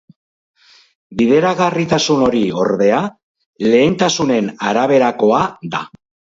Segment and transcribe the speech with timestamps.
[1.19, 3.03] Bideragarritasun hori, ordea,
[3.69, 5.47] lehentasunen araberakoa
[5.79, 5.87] da.